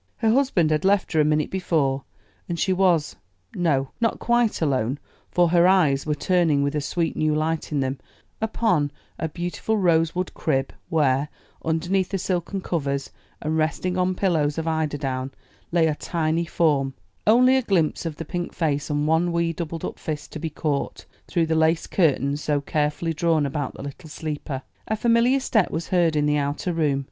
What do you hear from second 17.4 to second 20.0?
a glimpse of the pink face and one wee doubled up